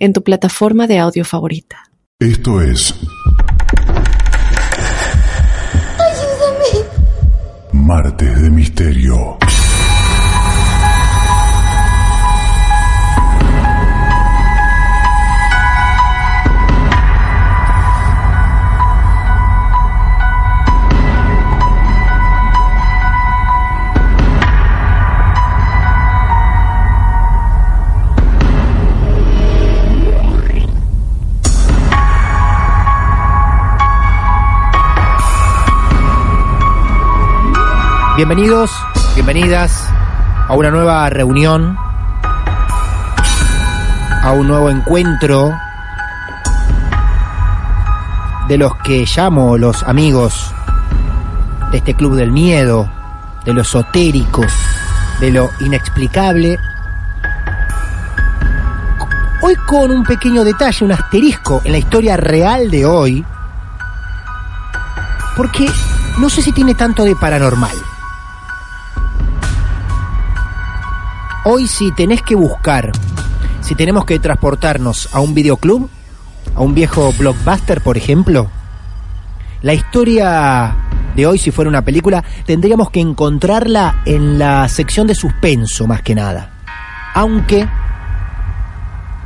[0.00, 1.84] en tu plataforma de audio favorita.
[2.18, 2.94] Esto es.
[5.98, 6.88] ¡Ayúdame!
[7.72, 9.38] Martes de Misterio.
[38.16, 38.72] Bienvenidos,
[39.14, 39.88] bienvenidas
[40.48, 41.76] a una nueva reunión,
[44.22, 45.52] a un nuevo encuentro
[48.48, 50.52] de los que llamo los amigos
[51.70, 52.90] de este club del miedo,
[53.44, 54.44] de lo esotérico,
[55.20, 56.58] de lo inexplicable.
[59.40, 63.24] Hoy con un pequeño detalle, un asterisco en la historia real de hoy,
[65.36, 65.70] porque
[66.18, 67.89] no sé si tiene tanto de paranormal.
[71.42, 72.92] Hoy si tenés que buscar,
[73.62, 75.88] si tenemos que transportarnos a un videoclub,
[76.54, 78.50] a un viejo blockbuster, por ejemplo,
[79.62, 80.76] la historia
[81.16, 86.02] de hoy, si fuera una película, tendríamos que encontrarla en la sección de suspenso, más
[86.02, 86.50] que nada.
[87.14, 87.66] Aunque,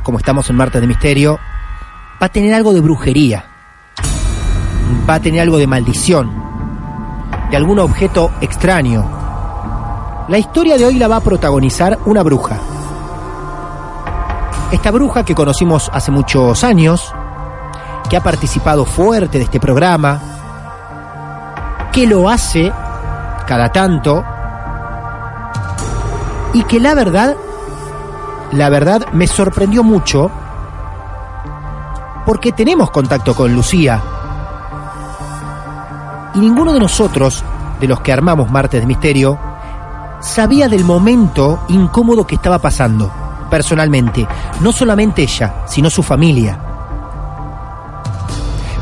[0.03, 1.37] como estamos en Martes de Misterio,
[2.21, 3.43] va a tener algo de brujería,
[5.09, 6.31] va a tener algo de maldición,
[7.51, 9.24] de algún objeto extraño,
[10.27, 12.57] la historia de hoy la va a protagonizar una bruja.
[14.71, 17.13] Esta bruja que conocimos hace muchos años,
[18.09, 20.19] que ha participado fuerte de este programa,
[21.91, 22.71] que lo hace
[23.47, 24.23] cada tanto
[26.53, 27.35] y que la verdad,
[28.51, 30.31] la verdad me sorprendió mucho
[32.25, 34.01] porque tenemos contacto con Lucía
[36.33, 37.43] y ninguno de nosotros,
[37.79, 39.39] de los que armamos Martes de Misterio,
[40.21, 43.11] sabía del momento incómodo que estaba pasando,
[43.49, 44.27] personalmente,
[44.61, 46.59] no solamente ella, sino su familia.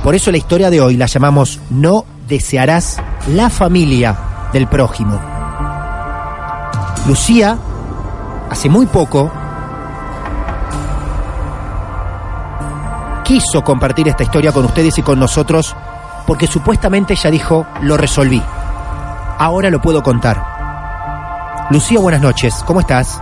[0.03, 4.17] Por eso la historia de hoy la llamamos No desearás la familia
[4.51, 5.19] del prójimo.
[7.07, 7.57] Lucía,
[8.49, 9.31] hace muy poco,
[13.23, 15.75] quiso compartir esta historia con ustedes y con nosotros
[16.25, 18.41] porque supuestamente ella dijo, lo resolví.
[19.38, 20.53] Ahora lo puedo contar.
[21.69, 22.63] Lucía, buenas noches.
[22.66, 23.22] ¿Cómo estás?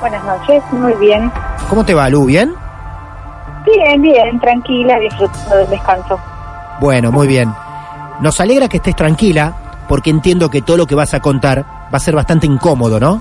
[0.00, 1.30] Buenas noches, muy bien.
[1.68, 2.24] ¿Cómo te va, Lu?
[2.26, 2.54] ¿Bien?
[3.66, 6.18] Bien, bien, tranquila, disfrutando del descanso.
[6.80, 7.52] Bueno, muy bien.
[8.20, 9.52] Nos alegra que estés tranquila,
[9.88, 13.20] porque entiendo que todo lo que vas a contar va a ser bastante incómodo, ¿no?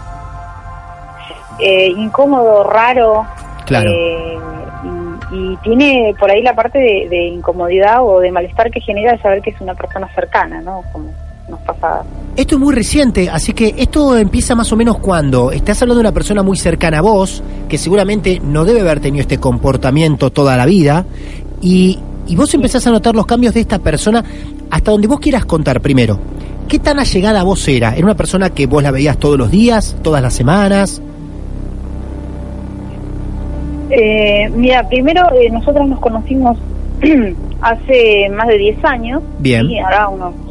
[1.60, 3.26] Eh, incómodo, raro.
[3.66, 3.90] Claro.
[3.92, 4.38] eh,
[5.32, 9.18] y, y tiene por ahí la parte de, de incomodidad o de malestar que genera
[9.22, 10.84] saber que es una persona cercana, ¿no?
[10.94, 11.10] Como
[11.50, 11.60] nos.
[12.36, 16.08] Esto es muy reciente, así que esto empieza más o menos cuando estás hablando de
[16.08, 20.56] una persona muy cercana a vos, que seguramente no debe haber tenido este comportamiento toda
[20.56, 21.06] la vida,
[21.62, 24.24] y, y vos empezás a notar los cambios de esta persona
[24.72, 26.18] hasta donde vos quieras contar primero.
[26.70, 27.96] ¿Qué tan allegada a vos era?
[27.96, 31.02] ¿Era una persona que vos la veías todos los días, todas las semanas?
[33.90, 36.58] Eh, mira, primero eh, nosotros nos conocimos
[37.62, 39.24] hace más de 10 años.
[39.40, 39.68] Bien.
[39.68, 40.49] Sí, ahora unos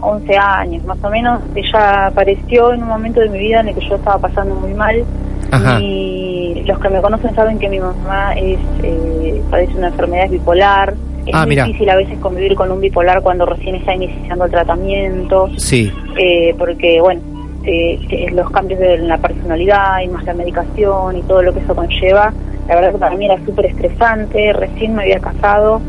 [0.00, 1.40] 11 años más o menos.
[1.54, 4.74] Ella apareció en un momento de mi vida en el que yo estaba pasando muy
[4.74, 5.04] mal.
[5.50, 5.78] Ajá.
[5.80, 10.94] Y los que me conocen saben que mi mamá es eh, padece una enfermedad bipolar.
[11.26, 14.50] Es Ah, muy difícil a veces convivir con un bipolar cuando recién está iniciando el
[14.50, 17.20] tratamiento, Sí, eh, porque, bueno,
[17.64, 21.74] eh, los cambios de la personalidad y más la medicación y todo lo que eso
[21.74, 22.32] conlleva,
[22.68, 25.80] la verdad que para mí era súper estresante, recién me había casado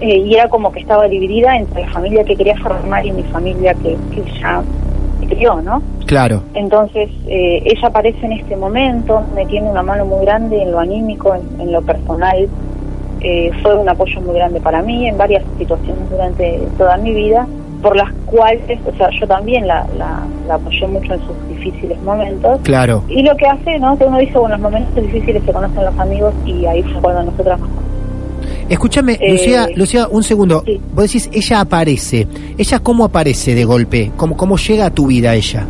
[0.00, 3.22] eh, y era como que estaba dividida entre la familia que quería formar y mi
[3.24, 4.62] familia que, que ya
[5.28, 5.82] crió, ¿no?
[6.06, 6.42] claro.
[6.54, 10.80] Entonces, eh, ella aparece en este momento, me tiene una mano muy grande en lo
[10.80, 12.48] anímico, en, en lo personal.
[13.20, 17.46] Eh, fue un apoyo muy grande para mí en varias situaciones durante toda mi vida,
[17.80, 22.00] por las cuales, o sea, yo también la, la, la apoyé mucho en sus difíciles
[22.02, 22.60] momentos.
[22.62, 23.02] Claro.
[23.08, 23.96] Y lo que hace, ¿no?
[23.96, 27.00] Que uno dice, bueno, en los momentos difíciles se conocen los amigos y ahí fue
[27.00, 27.70] cuando nosotras nos
[28.68, 30.62] Escúchame, Eh, Lucía, Lucía, un segundo.
[30.64, 30.80] sí.
[30.94, 32.26] Vos decís, ella aparece.
[32.56, 34.10] ¿Ella cómo aparece de golpe?
[34.16, 35.66] ¿Cómo, cómo llega a tu vida ella?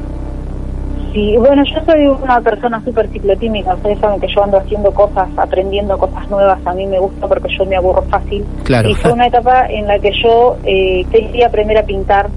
[1.13, 5.29] Sí, bueno, yo soy una persona súper ciclotímica, ustedes saben que yo ando haciendo cosas,
[5.37, 8.45] aprendiendo cosas nuevas, a mí me gusta porque yo me aburro fácil.
[8.65, 8.89] Claro.
[8.91, 12.29] Y fue una etapa en la que yo eh, quería aprender a pintar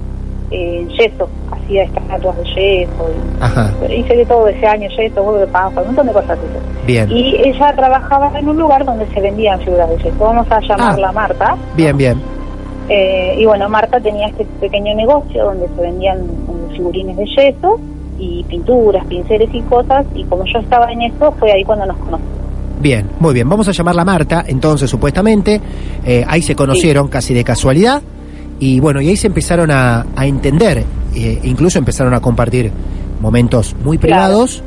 [0.52, 1.28] eh, yeso,
[1.68, 5.68] hacía estatuas de yeso, y- Ajá, hice de todo ese año, yeso, huevo de paja,
[5.80, 6.38] un montón de cosas.
[6.86, 7.10] bien.
[7.10, 11.12] Y ella trabajaba en un lugar donde se vendían figuras de yeso, vamos a llamarla
[11.12, 11.56] Marta.
[11.76, 12.20] Bien, bien.
[12.88, 17.78] Eh, y bueno, Marta tenía este pequeño negocio donde se vendían eh, figurines de yeso
[18.18, 21.96] y pinturas, pinceles y cosas, y como yo estaba en eso, fue ahí cuando nos
[21.98, 22.20] conocimos.
[22.80, 23.48] Bien, muy bien.
[23.48, 25.60] Vamos a llamarla Marta, entonces, supuestamente.
[26.06, 28.00] Eh, ahí se conocieron casi de casualidad.
[28.60, 30.84] Y bueno, y ahí se empezaron a, a entender.
[31.26, 32.70] Eh, incluso empezaron a compartir
[33.20, 34.14] momentos muy Claro.
[34.22, 34.62] privados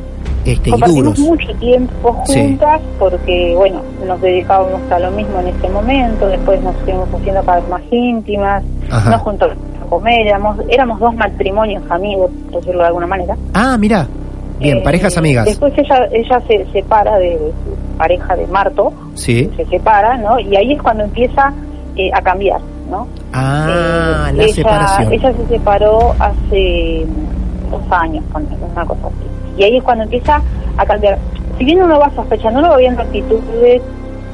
[0.45, 1.19] este, y duros.
[1.19, 2.39] mucho tiempo Sí.
[2.39, 7.41] juntas porque, bueno, nos dedicábamos a lo mismo en ese momento, después nos fuimos haciendo
[7.43, 9.11] cada vez más íntimas, Ajá.
[9.11, 13.35] nos juntamos a comer, éramos, éramos dos matrimonios amigos, por decirlo de alguna manera.
[13.53, 14.07] Ah, mira.
[14.59, 15.45] Bien, Eh, parejas amigas.
[15.45, 19.49] Después ella, ella se separa de su pareja de Marto, Sí.
[19.57, 20.39] se separa, ¿no?
[20.39, 21.51] Y ahí es cuando empieza
[21.97, 22.61] eh, a cambiar,
[22.91, 23.07] ¿no?
[23.33, 25.13] Ah, Eh, la ella, separación.
[25.13, 27.05] Ella se separó hace
[27.71, 29.15] dos años, ponele, una cosa así.
[29.57, 30.41] Y ahí es cuando empieza
[30.77, 31.17] a cambiar.
[31.57, 33.81] Si bien uno va sospechando, uno va viendo actitudes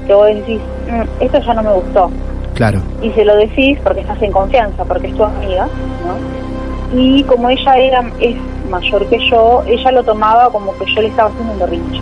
[0.07, 0.59] que vos decís,
[0.91, 2.09] "Mm, esto ya no me gustó.
[2.55, 2.81] Claro.
[3.01, 5.67] Y se lo decís porque estás en confianza, porque es tu amiga,
[6.05, 6.97] ¿no?
[6.99, 8.35] Y como ella era es
[8.69, 12.01] mayor que yo, ella lo tomaba como que yo le estaba haciendo un berrinche,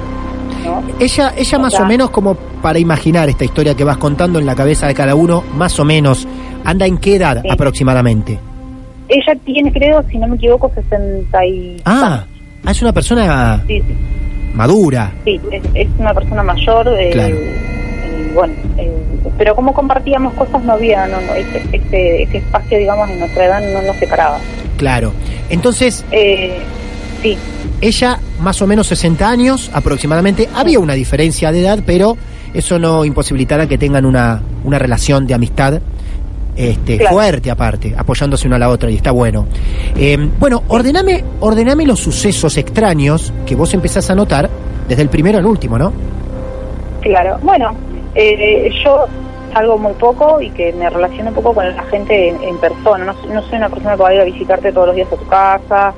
[0.65, 0.83] ¿no?
[0.99, 4.39] Ella, ella O más sea- o menos como para imaginar esta historia que vas contando
[4.39, 6.27] en la cabeza de cada uno, más o menos,
[6.63, 7.47] anda en qué edad Sí.
[7.49, 8.39] aproximadamente.
[9.07, 11.77] Ella tiene, creo, si no me equivoco, 60 y...
[11.85, 12.25] Ah,
[12.65, 13.95] ah, es una persona Sí, sí.
[14.55, 15.11] madura.
[15.23, 16.87] Sí, es, es una persona mayor.
[16.99, 17.35] eh, Claro.
[17.35, 18.91] eh, bueno, eh,
[19.37, 23.45] pero como compartíamos cosas, no había, no, no, ese, ese, ese espacio, digamos, en nuestra
[23.45, 24.39] edad no nos separaba.
[24.77, 25.11] Claro.
[25.49, 26.57] Entonces, Eh,
[27.21, 27.37] sí,
[27.81, 30.49] ella más o menos 60 años aproximadamente.
[30.53, 32.17] Había una diferencia de edad, pero
[32.53, 35.81] eso no imposibilitará que tengan una, una relación de amistad
[36.55, 37.15] este, Claro.
[37.15, 39.45] fuerte aparte, apoyándose una a la otra y está bueno.
[39.95, 44.49] Eh, bueno, ordename, ordename los sucesos extraños que vos empezás a notar
[44.87, 45.91] desde el primero al último, ¿no?
[47.01, 47.37] claro.
[47.43, 47.75] Bueno,
[48.15, 49.05] eh, yo
[49.53, 53.05] salgo muy poco y que me relaciono un poco con la gente en, en persona.
[53.05, 55.15] No, no soy una persona que va a ir a visitarte todos los días a
[55.15, 55.93] tu casa.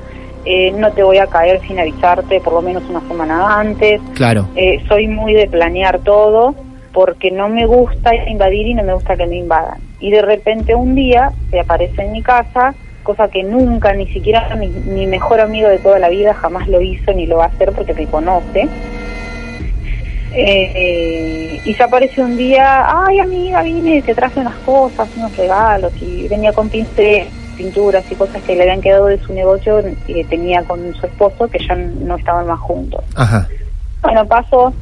[0.50, 4.00] Eh, no te voy a caer sin avisarte por lo menos una semana antes.
[4.14, 4.48] Claro.
[4.56, 6.54] Eh, soy muy de planear todo
[6.94, 9.78] porque no me gusta invadir y no me gusta que me invadan.
[10.00, 14.56] Y de repente un día se aparece en mi casa, cosa que nunca, ni siquiera
[14.56, 17.48] mi, mi mejor amigo de toda la vida jamás lo hizo ni lo va a
[17.48, 18.68] hacer porque me conoce.
[20.34, 25.92] Eh, y se aparece un día, ay amiga, vine, te traje unas cosas, unos regalos,
[26.00, 27.26] y venía con pinceles,
[27.58, 31.48] pinturas y cosas que le habían quedado de su negocio que tenía con su esposo,
[31.48, 33.04] que ya no estaban más juntos.
[33.16, 33.46] Ajá.
[34.00, 34.72] Bueno, pasó.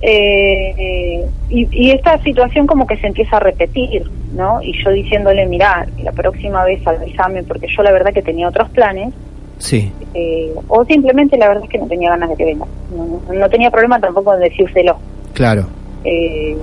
[0.00, 4.02] eh, y, y esta situación como que se empieza a repetir,
[4.34, 4.60] ¿no?
[4.62, 8.68] Y yo diciéndole, mira, la próxima vez avísame, porque yo la verdad que tenía otros
[8.70, 9.12] planes,
[9.58, 9.92] Sí.
[10.14, 12.66] eh, o simplemente la verdad es que no tenía ganas de que venga.
[12.94, 14.96] No, no- no tenía problema tampoco en decírselo.
[15.32, 15.66] Claro.
[16.04, 16.56] Eh,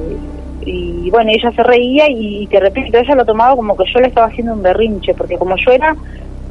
[0.66, 4.08] y bueno, ella se reía y, te repito, ella lo tomaba como que yo le
[4.08, 5.96] estaba haciendo un berrinche, porque como yo era,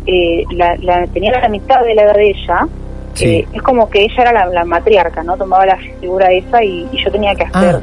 [0.06, 2.66] eh, la, la- tenía la mitad de la edad de ella,
[3.14, 3.26] Sí.
[3.38, 5.36] eh, es como que ella era la, la matriarca, ¿no?
[5.36, 7.76] Tomaba la figura esa y, y yo tenía que hacer.
[7.76, 7.80] Ah.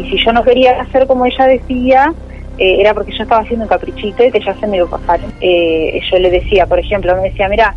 [0.00, 2.12] Y si yo no quería hacer como ella decía,
[2.58, 4.90] eh, era porque yo estaba haciendo un caprichito y que ya se me iba a
[4.98, 5.20] pasar.
[5.40, 7.74] Eh, yo le decía, por ejemplo, me decía, mira,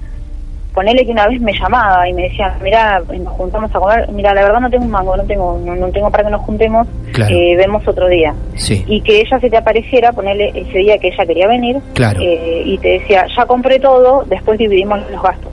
[0.74, 4.34] ponele que una vez me llamaba y me decía, mira, nos juntamos a comer, mira,
[4.34, 6.88] la verdad no tengo un mango, no tengo, no, no tengo para que nos juntemos,
[7.14, 7.36] Claro.
[7.36, 8.34] eh, vemos otro día.
[8.56, 8.84] Sí.
[8.88, 12.20] Y que ella se te apareciera, ponerle ese día que ella quería venir, Claro.
[12.22, 15.52] eh, y te decía, ya compré todo, después dividimos los gastos.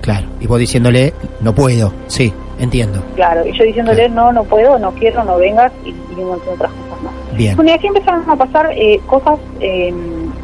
[0.00, 0.26] Claro.
[0.40, 1.92] Y vos diciéndole, no puedo.
[2.06, 3.02] Sí, entiendo.
[3.16, 6.46] Claro, y yo diciéndole, no, no puedo, no quiero, no vengas, y, y un montón
[6.48, 7.12] de otras cosas más.
[7.36, 7.56] Bien.
[7.56, 9.92] Bueno, y así empezaron a pasar eh, cosas eh,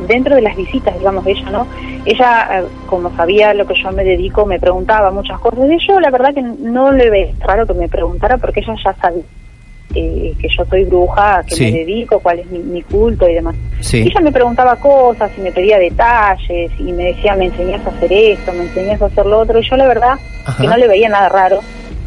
[0.06, 1.66] dentro de las visitas, digamos, de ella, ¿no?
[2.04, 5.60] Ella, eh, como sabía lo que yo me dedico, me preguntaba muchas cosas.
[5.70, 8.92] Y yo, la verdad, que no le ve raro que me preguntara, porque ella ya
[8.94, 9.22] sabía
[9.94, 11.64] eh, que yo soy bruja, Sí.
[11.64, 13.54] me dedico, cuál es mi, mi culto y demás.
[13.92, 17.90] Y ella me preguntaba cosas y me pedía detalles y me decía, me enseñás a
[17.90, 19.58] hacer esto, me enseñás a hacer lo otro.
[19.58, 20.14] Y yo, la verdad,
[20.46, 20.62] Ajá.
[20.62, 21.60] que no le veía nada raro,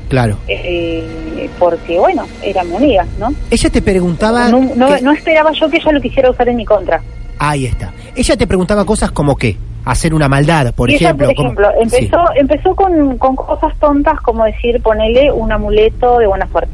[0.10, 0.38] Claro.
[0.48, 3.32] eh, porque, bueno, era mi amiga, ¿no?
[3.52, 4.50] Ella te preguntaba.
[4.50, 7.02] No, no, que- no esperaba yo que ella lo quisiera usar en mi contra.
[7.40, 7.92] Ahí está.
[8.16, 9.58] Ella te preguntaba cosas como qué.
[9.86, 11.28] Hacer una maldad, por y ella, ejemplo.
[11.28, 16.48] por ejemplo, empezó, empezó con, con cosas tontas como decir, ponele un amuleto de buena
[16.48, 16.72] suerte.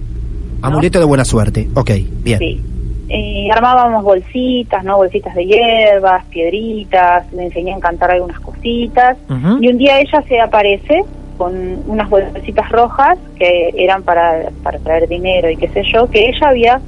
[0.61, 1.67] Amuleto de buena suerte.
[1.75, 1.91] Ok,
[2.23, 2.39] bien.
[2.39, 2.61] Sí.
[3.09, 4.95] y armábamos bolsitas, ¿no?
[4.95, 9.17] Bolsitas de hierbas, piedritas, le enseñé a encantar algunas cositas.
[9.59, 11.03] Y un día ella se aparece
[11.37, 11.53] con
[11.87, 16.49] unas bolsitas rojas que eran para, para traer dinero y qué sé yo, que ella
[16.49, 16.79] había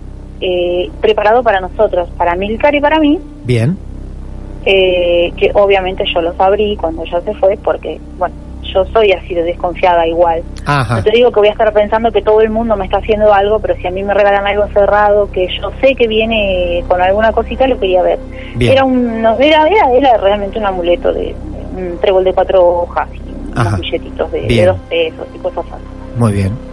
[0.41, 3.77] eh, preparado para nosotros, para Milcar y para mí, Bien.
[4.65, 8.35] eh, que obviamente yo los abrí cuando ella se fue, porque, bueno,
[8.73, 10.41] yo soy así de desconfiada igual.
[10.65, 10.97] Ajá.
[10.97, 13.31] No te digo que voy a estar pensando que todo el mundo me está haciendo
[13.33, 16.99] algo, pero si a mí me regalan algo cerrado, que yo sé que viene con
[17.01, 18.19] alguna cosita, lo quería ver.
[18.55, 18.71] Bien.
[18.73, 21.35] Era un, no, era, era, era realmente un amuleto de
[21.77, 23.19] un trébol de cuatro hojas y
[23.59, 23.69] Ajá.
[23.69, 25.83] unos billetitos de, de dos pesos y cosas así.
[26.17, 26.72] Muy bien.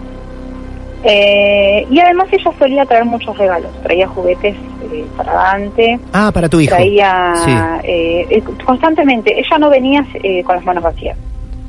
[1.02, 4.54] Eh, y además ella solía traer muchos regalos, traía juguetes
[4.92, 6.74] eh, para Dante, Ah, para tu hijo.
[6.76, 7.50] traía Sí.
[7.84, 11.16] eh, eh, constantemente, ella no venía eh, con las manos vacías.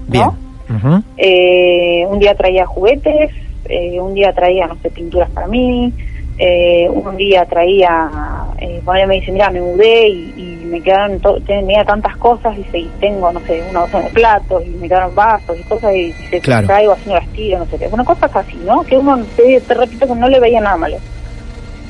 [0.07, 0.25] Bien.
[0.25, 1.03] ¿no?
[1.17, 3.31] Eh, un día traía juguetes,
[4.01, 5.93] un día traía, no sé, pinturas para mí,
[6.43, 8.09] eh, un día traía,
[8.57, 12.79] eh, bueno, me dice, mira, me mudé y, y me quedaron, tenía tantas cosas, dice,
[12.79, 16.05] y tengo, no sé, una docena de platos, y me quedaron vasos y cosas, y
[16.13, 16.65] dice, Claro.
[16.65, 18.81] traigo no las tiro, no sé qué, bueno, cosas así, ¿no?
[18.81, 20.97] Que uno, te, te repito, que no le veía nada malo.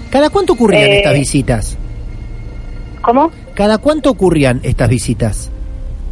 [0.10, 1.78] ¿Cada cuánto ocurrían Eh, estas visitas?
[3.02, 3.32] ¿Cómo?
[3.54, 5.50] ¿Cada cuánto ocurrían estas visitas?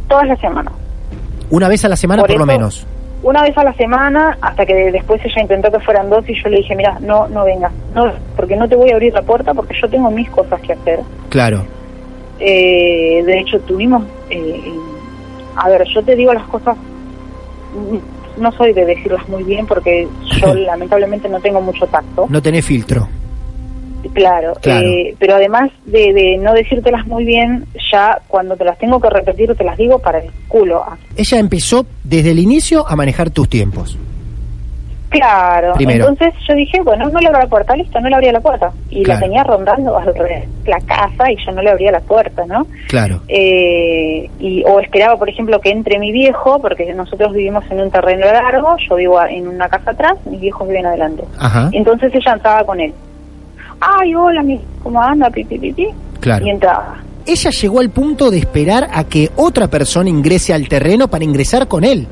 [0.08, 0.72] Todas las semanas.
[1.50, 2.86] Una vez a la semana por, Por lo menos.
[3.22, 6.48] Una vez a la semana hasta que después ella intentó que fueran dos y yo
[6.48, 9.52] le dije mira no no vengas no porque no te voy a abrir la puerta
[9.52, 11.64] porque yo tengo mis cosas que hacer Claro.
[12.38, 14.72] Eh, de hecho tuvimos eh,
[15.56, 16.76] a ver yo te digo las cosas
[18.36, 20.08] no soy de decirlas muy bien porque
[20.40, 23.08] yo lamentablemente no tengo mucho tacto No tenés filtro.
[24.14, 24.86] Claro, Claro.
[24.86, 29.10] eh, pero además de, de no decírtelas muy bien ya cuando te las tengo que
[29.10, 30.82] repetir te las digo para el culo
[31.16, 33.98] Ella empezó desde el inicio a manejar tus tiempos.
[35.08, 36.08] Claro, Primero.
[36.08, 38.70] entonces yo dije, bueno, no le abro la puerta, listo, no le abría la puerta.
[38.90, 39.18] Y Claro.
[39.18, 42.64] la tenía rondando alrededor de la casa y yo no le abría la puerta, ¿no?
[42.86, 43.20] Claro.
[43.26, 47.90] Eh, y, o esperaba, por ejemplo, que entre mi viejo, porque nosotros vivimos en un
[47.90, 51.24] terreno largo, yo vivo en una casa atrás, mis viejos viven adelante.
[51.40, 51.70] Ajá.
[51.72, 52.94] Entonces ella entraba con él.
[53.80, 55.30] Ay, hola, mi, ¿cómo anda?
[55.30, 55.88] Pi, pi, pi, pi.
[56.20, 56.44] Claro.
[56.46, 56.96] Y entraba.
[57.26, 61.66] Ella llegó al punto de esperar a que otra persona ingrese al terreno para ingresar
[61.68, 62.06] con él.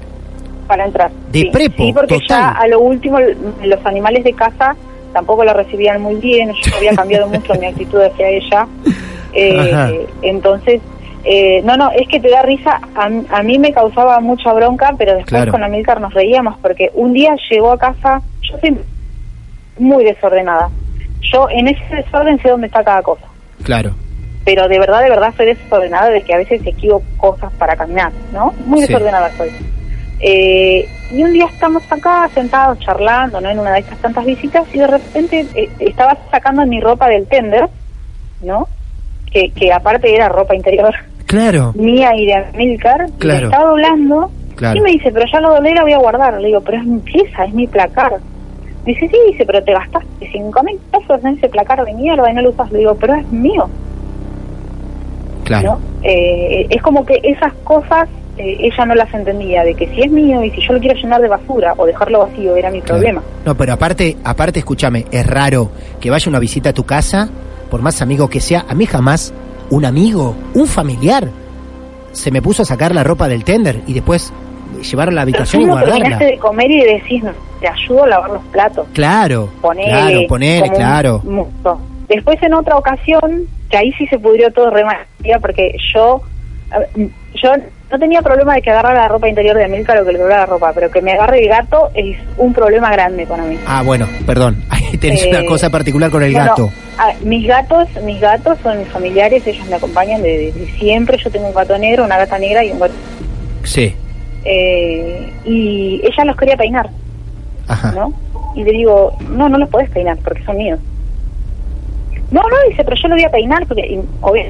[0.66, 1.10] para entrar.
[1.32, 2.26] De sí, prepo, Sí, porque total.
[2.28, 4.76] ya a lo último los animales de casa
[5.14, 8.66] tampoco la recibían muy bien, yo había cambiado mucho mi actitud hacia ella.
[9.32, 10.82] Eh, entonces,
[11.25, 13.08] eh, no, no, es que te da risa, a,
[13.38, 15.52] a mí me causaba mucha bronca, pero después Claro.
[15.52, 18.76] con Amilcar nos reíamos porque un día llegó a casa, yo soy
[19.78, 20.68] muy desordenada,
[21.32, 23.26] yo en ese desorden sé dónde está cada cosa
[23.62, 23.94] Claro.
[24.44, 28.12] pero de verdad, de verdad soy desordenada de que a veces equivoco cosas para caminar,
[28.32, 28.54] ¿no?
[28.64, 28.87] Muy Sí.
[28.87, 29.50] desordenada soy.
[30.20, 33.50] Eh, y un día estamos acá sentados charlando, ¿no?
[33.50, 37.26] En una de estas tantas visitas y de repente eh, estaba sacando mi ropa del
[37.26, 37.68] tender,
[38.42, 38.66] ¿no?
[39.30, 40.94] Que, que aparte era ropa interior
[41.26, 41.73] Claro.
[41.76, 43.40] mía y de Amilcar, y Claro.
[43.40, 44.78] la estaba doblando Claro.
[44.78, 46.40] y me dice, pero ya lo doblé, la voy a guardar.
[46.40, 48.12] Le digo, pero es mi pieza, es mi placar.
[48.88, 52.35] Dice, sí, dice, pero te gastaste cinco mil pesos en ese placar de mierda y
[52.35, 52.73] no lo usas.
[52.73, 53.68] Le digo, pero es mío.
[55.45, 55.73] Claro.
[55.73, 55.80] ¿no?
[56.02, 60.11] Eh, es como que esas cosas eh, ella no las entendía, de que si es
[60.11, 62.95] mío y si yo lo quiero llenar de basura o dejarlo vacío era mi Claro.
[63.00, 63.23] problema.
[63.45, 67.28] No, pero aparte, aparte, escúchame, es raro que vaya una visita a tu casa,
[67.71, 69.35] por más amigo que sea, a mí jamás
[69.71, 71.28] un amigo, un familiar,
[72.12, 74.33] se me puso a sacar la ropa del tender y después
[74.82, 75.94] llevarla a la habitación y guardarla.
[75.94, 77.23] terminaste de comer y decís,
[77.61, 78.87] te ayudo a lavar los platos.
[78.92, 81.20] Claro, Ponele, claro, un claro.
[81.25, 81.80] musto.
[82.08, 84.99] Después en otra ocasión, que ahí sí se pudrió todo re mal,
[85.40, 86.23] porque yo
[87.42, 87.52] yo
[87.90, 90.44] no tenía problema de que agarrara la ropa interior de Amilcar o que le la
[90.44, 93.58] ropa, pero que me agarre el gato es un problema grande para mí.
[93.66, 96.70] Ah, bueno, perdón, ahí tenés Eh, una cosa particular con el gato.
[97.23, 101.16] Mis gatos, mis gatos son mis familiares, ellos me acompañan desde siempre.
[101.16, 102.94] Yo tengo un gato negro, una gata negra y un gato.
[103.62, 103.94] Sí,
[104.50, 106.88] Eh, y ella los quería peinar,
[107.69, 107.93] ajá.
[107.93, 108.12] ¿no?
[108.55, 110.81] Y le digo, no, no los podés peinar porque son míos.
[112.31, 114.45] No, no, dice, pero yo lo voy a peinar porque, y, obvio,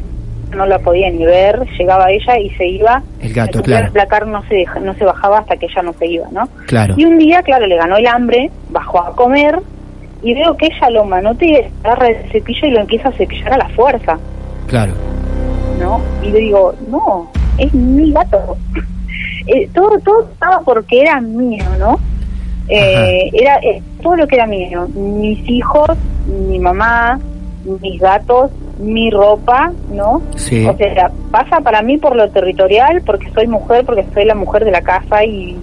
[0.55, 1.61] no la podía ni ver.
[1.79, 3.03] Llegaba ella y se iba.
[3.21, 3.93] El gato, El claro.
[3.93, 6.49] placar no se, deja- no se bajaba hasta que ella no se iba, ¿no?
[6.67, 6.95] Claro.
[6.97, 9.59] Y un día, claro, le ganó el hambre, bajó a comer
[10.23, 13.59] y veo que ella lo manotea, agarra el cepillo y lo empieza a cepillar a
[13.59, 14.19] la fuerza,
[14.69, 14.93] Claro.
[15.81, 16.01] ¿no?
[16.23, 18.57] Y le digo, no, es mi gato.
[19.49, 21.99] Eh, todo, todo estaba porque era mío, ¿no?
[22.69, 25.89] Eh, era eh, todo lo que era mío, mis hijos,
[26.27, 27.19] mi mamá,
[27.81, 30.21] mis gatos, mi ropa, ¿no?
[30.37, 30.67] Sí.
[30.67, 34.65] O sea, pasa para mí por lo territorial, porque soy mujer, porque soy la mujer
[34.65, 35.57] de la casa y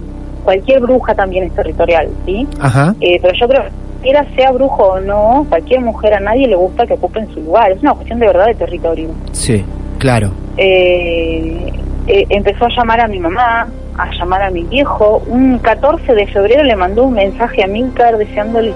[0.44, 2.48] cualquier bruja también es territorial, ¿sí?
[2.60, 2.96] Ajá.
[3.02, 3.64] Eh, pero yo creo
[4.04, 7.72] Era sea brujo o no, cualquier mujer a nadie le gusta que ocupen su lugar.
[7.72, 9.10] Es una cuestión de verdad de territorio.
[9.32, 9.64] Sí,
[9.98, 10.32] claro.
[10.58, 11.72] Eh,
[12.08, 15.24] eh, empezó a llamar a mi mamá, a llamar a mi viejo.
[15.28, 18.74] Un 14 de febrero le mandó un mensaje a Milcar deseándole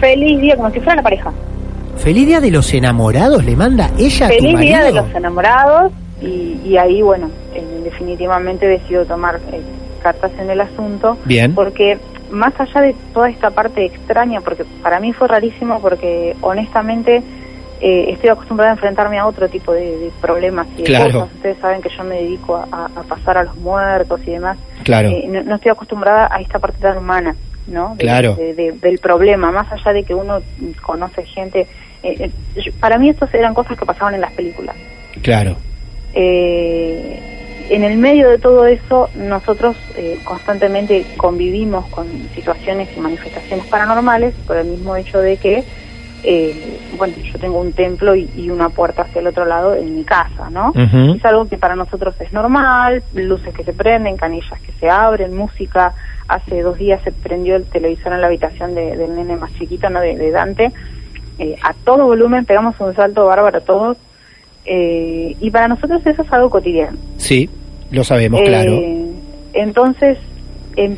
[0.00, 1.32] feliz día, como si fuera la pareja.
[1.96, 5.06] ¿Feliz día de los enamorados le manda ella a tu Feliz día de marido?
[5.06, 9.60] los enamorados y, y ahí, bueno, eh, definitivamente decidió tomar eh,
[10.02, 11.16] cartas en el asunto.
[11.24, 11.54] Bien.
[11.54, 11.98] Porque
[12.30, 17.22] más allá de toda esta parte extraña, porque para mí fue rarísimo porque honestamente
[17.82, 21.12] eh, estoy acostumbrada a enfrentarme a otro tipo de, de problemas y de Claro.
[21.20, 21.34] cosas.
[21.34, 24.56] Ustedes saben que yo me dedico a, a- a pasar a los muertos y demás.
[24.84, 25.08] Claro.
[25.08, 27.34] Eh, no, no estoy acostumbrada a esta parte tan humana,
[27.66, 27.94] ¿no?
[27.96, 28.34] De- Claro.
[28.36, 30.40] de- de- del problema, más allá de que uno
[30.80, 31.66] conoce gente.
[32.04, 34.74] eh, eh, para mí estas eran cosas que pasaban en las películas.
[35.22, 35.56] Claro.
[36.14, 37.20] Eh,
[37.70, 44.34] en el medio de todo eso, nosotros eh, constantemente convivimos con situaciones y manifestaciones paranormales
[44.46, 45.64] por el mismo hecho de que,
[46.24, 49.96] eh, bueno, yo tengo un templo y, y una puerta hacia el otro lado en
[49.96, 50.72] mi casa, ¿no?
[51.16, 55.34] Es algo que para nosotros es normal, luces que se prenden, canillas que se abren,
[55.36, 55.94] música.
[56.28, 59.90] Hace dos días se prendió el televisor en la habitación de- del nene más chiquito,
[59.90, 60.00] ¿no?
[60.00, 60.70] De, de Dante.
[61.38, 63.96] Eh, a todo volumen pegamos un salto bárbaro todos.
[64.64, 66.96] Eh, y para nosotros eso es algo cotidiano.
[67.16, 67.50] Sí,
[67.90, 68.72] lo sabemos, Eh, claro.
[69.54, 70.18] Entonces,
[70.76, 70.96] em,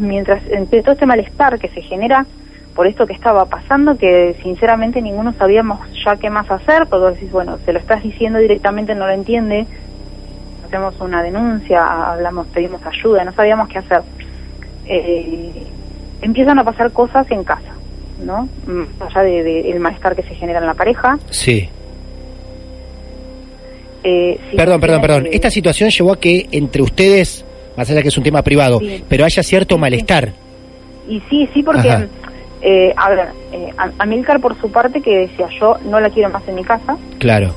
[0.00, 2.26] mientras entre todo este malestar que se genera
[2.74, 7.30] por esto que estaba pasando, que sinceramente ninguno sabíamos ya qué más hacer, porque decís,
[7.32, 9.66] bueno, se lo estás diciendo directamente, no lo entiende,
[10.66, 14.02] hacemos una denuncia, hablamos, pedimos ayuda, no sabíamos qué hacer.
[14.86, 15.66] Eh,
[16.22, 17.72] empiezan a pasar cosas en casa,
[18.24, 18.48] ¿no?
[18.66, 21.18] Más allá del de, el malestar que se genera en la pareja.
[21.30, 21.68] Sí.
[24.04, 25.24] eh, Perdón, perdón, perdón.
[25.24, 27.44] que- Esta situación llevó a que entre ustedes,
[27.76, 29.04] más allá que es un tema privado, Sí.
[29.08, 30.32] pero haya cierto malestar.
[31.08, 32.06] Y sí, sí, porque, Ajá.
[32.62, 36.30] Eh, a ver, eh, Am- Amílcar por su parte que decía yo no la quiero
[36.30, 36.96] más en mi casa.
[37.18, 37.54] Claro.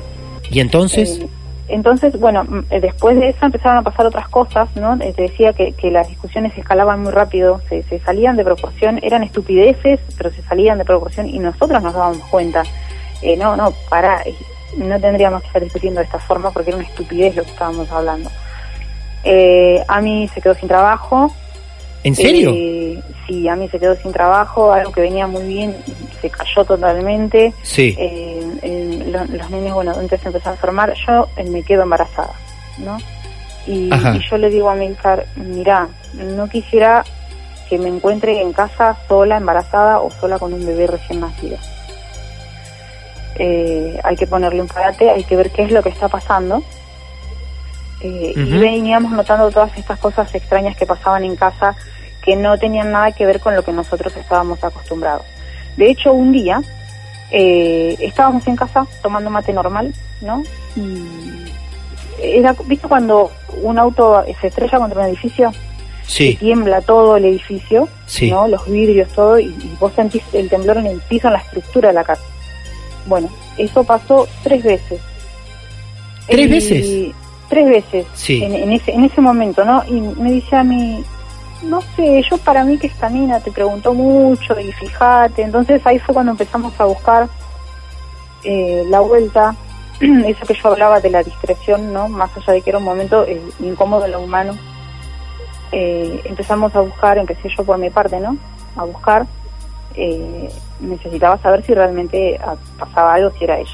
[0.50, 1.28] Y entonces, Eh,
[1.68, 4.94] entonces, bueno, mm, eh, después de eso empezaron a pasar otras cosas, ¿no?
[5.02, 9.00] Eh, Te decía que, que las discusiones escalaban muy rápido, se, se salían de proporción,
[9.02, 12.62] eran estupideces, pero se salían de proporción y nosotros nos dábamos cuenta.
[13.22, 14.22] Eh, no, no, para,
[14.76, 17.90] no tendríamos que estar discutiendo de esta forma porque era una estupidez lo que estábamos
[17.90, 18.30] hablando.
[19.24, 21.32] Eh, a mí se quedó sin trabajo,
[22.02, 22.52] ¿en serio?
[22.54, 22.83] eh,
[23.26, 25.76] sí, a mí se quedó sin trabajo, algo que venía muy bien,
[26.20, 27.52] se cayó totalmente.
[27.62, 27.94] sí.
[27.98, 30.94] Eh, eh, lo- los nenes, bueno, entonces se empezaron a formar.
[31.06, 32.32] Yo eh, me quedo embarazada,
[32.78, 32.98] ¿no?
[33.66, 33.90] Y,
[34.30, 37.02] yo le digo a Milcar, mira, no quisiera
[37.70, 41.56] que me encuentre en casa sola, embarazada o sola con un bebé recién nacido.
[43.36, 46.62] Eh, hay que ponerle un parate, hay que ver qué es lo que está pasando.
[48.00, 48.32] Eh.
[48.36, 51.74] Y veníamos notando todas estas cosas extrañas que pasaban en casa
[52.24, 55.26] que no tenían nada que ver con lo que nosotros estábamos acostumbrados.
[55.76, 56.62] De hecho, un día
[57.30, 60.42] eh, estábamos en casa tomando mate normal, ¿no?
[60.76, 61.04] Y
[62.22, 63.30] era, ¿viste cuando
[63.62, 65.52] un auto se estrella contra un edificio?
[66.06, 66.36] Sí.
[66.36, 68.30] Tiembla todo el edificio, Sí.
[68.30, 68.46] ¿no?
[68.46, 71.88] Los vidrios, todo, y, y vos sentís el temblor en el piso, en la estructura
[71.88, 72.22] de la casa.
[73.06, 75.00] Bueno, eso pasó tres veces.
[76.26, 77.14] ¿Tres veces?
[77.48, 78.06] Tres veces.
[78.14, 78.42] Sí.
[78.42, 79.82] En, en ese, en ese momento, ¿no?
[79.86, 81.02] Y me dice a mí,
[81.64, 85.42] no sé, yo para mí que esta mina te preguntó mucho y fíjate.
[85.42, 87.28] Entonces ahí fue cuando empezamos a buscar
[88.44, 89.54] eh, la vuelta,
[90.00, 92.08] eso que yo hablaba de la discreción, ¿no?
[92.08, 94.54] Más allá de que era un momento eh, incómodo en lo humano.
[95.72, 98.36] Eh, empezamos a buscar, empecé yo por mi parte, ¿no?
[98.76, 99.26] A buscar.
[99.96, 100.48] eh,
[100.80, 103.70] necesitaba saber si realmente ah, pasaba algo, si era ella.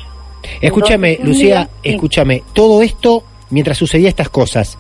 [0.61, 1.89] Escúchame, Entonces, Lucía, sí.
[1.91, 2.43] escúchame.
[2.53, 4.79] Todo esto, mientras sucedía estas cosas,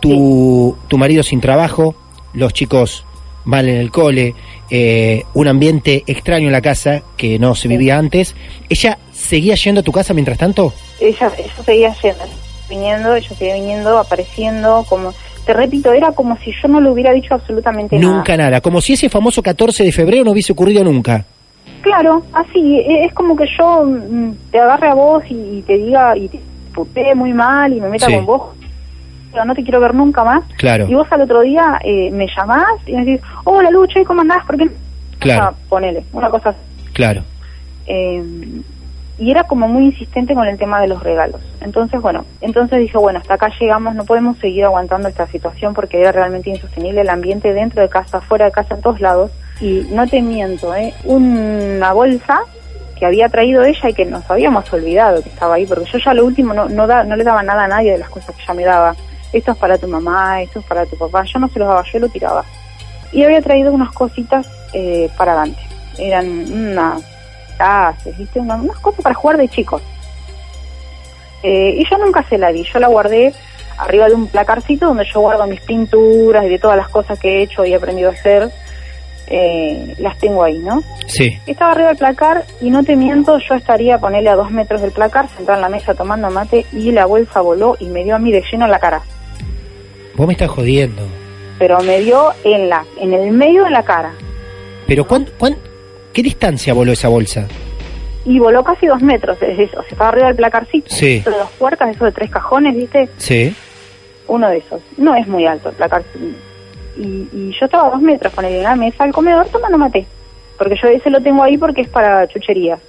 [0.00, 1.94] tu, tu marido sin trabajo,
[2.34, 3.04] los chicos
[3.44, 4.34] mal en el cole,
[4.70, 8.34] eh, un ambiente extraño en la casa que no se vivía antes,
[8.68, 10.72] ¿ella seguía yendo a tu casa mientras tanto?
[11.00, 12.24] ella, ella seguía yendo,
[12.68, 15.14] viniendo, ella seguía viniendo, apareciendo, como,
[15.46, 18.50] te repito, era como si yo no le hubiera dicho absolutamente Nunca nada.
[18.50, 21.24] nada, como si ese famoso 14 de febrero no hubiese ocurrido nunca.
[21.80, 26.14] Claro, así, e- es como que yo mm, te agarre a vos y, te diga,
[26.18, 26.40] y te
[26.74, 28.14] putee muy mal y me meta Sí.
[28.14, 28.42] con vos,
[29.38, 30.42] pero no te quiero ver nunca más.
[30.56, 30.88] Claro.
[30.88, 34.22] Y vos al otro día eh, me llamás y me decís, hola Lucha, ¿y cómo
[34.22, 34.44] andás?
[34.44, 34.64] ¿Por qué?
[34.64, 34.72] no?".
[35.20, 35.54] Claro.
[35.68, 36.58] Ponele, una cosa así.
[36.92, 37.22] Claro.
[37.86, 38.20] Eh,
[39.16, 41.40] y era como muy insistente con el tema de los regalos.
[41.60, 46.00] Entonces, bueno, entonces dije, bueno, hasta acá llegamos, no podemos seguir aguantando esta situación porque
[46.00, 49.30] era realmente insostenible el ambiente dentro de casa, fuera de casa, en todos lados.
[49.60, 50.94] Y no te miento, ¿eh?
[51.04, 52.40] Una bolsa
[52.98, 56.14] que había traído ella y que nos habíamos olvidado que estaba ahí, porque yo ya
[56.14, 58.42] lo último no, no, da, no le daba nada a nadie de las cosas que
[58.42, 58.96] ella me daba.
[59.32, 61.84] Esto es para tu mamá, esto es para tu papá, yo no se los daba,
[61.92, 62.44] yo lo tiraba.
[63.12, 65.60] Y había traído unas cositas eh, para Dante
[65.98, 67.02] eran unas
[67.58, 68.38] haces, ¿viste?
[68.38, 69.82] Una- unas cosas para jugar de chicos.
[71.42, 73.32] Eh, y yo nunca se la vi, yo la guardé
[73.78, 77.38] arriba de un placarcito donde yo guardo mis pinturas y de todas las cosas que
[77.38, 78.50] he hecho y he aprendido a hacer,
[79.28, 80.82] eh, las tengo ahí, ¿no?
[81.06, 81.38] Sí.
[81.46, 84.90] Estaba arriba del placar y no te miento, yo estaría, ponerle a dos metros del
[84.92, 88.18] placar, sentada en la mesa tomando mate y la bolsa voló y me dio a
[88.18, 89.02] mí de lleno en la cara.
[90.18, 91.02] Vos me estás jodiendo.
[91.60, 94.12] Pero me dio en la, en el medio de la cara.
[94.84, 95.56] Pero ¿cuán, cuán,
[96.12, 97.46] ¿qué distancia voló esa bolsa?
[98.24, 100.92] Y voló casi dos metros, es eso, o sea, estaba arriba del placarcito.
[100.92, 101.20] Sí.
[101.20, 103.08] De dos puertas, eso de tres cajones, ¿viste?
[103.16, 103.54] Sí.
[104.26, 104.82] Uno de esos.
[104.96, 106.02] No es muy alto el placar.
[106.96, 109.78] Y, y yo estaba a dos metros con él en la mesa al comedor tomando
[109.78, 110.04] mate.
[110.58, 112.80] Porque yo ese lo tengo ahí porque es para chucherías.